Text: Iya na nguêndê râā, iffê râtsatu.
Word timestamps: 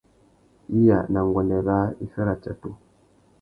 Iya 0.77 0.97
na 1.11 1.19
nguêndê 1.27 1.59
râā, 1.67 1.85
iffê 2.03 2.21
râtsatu. 2.27 2.69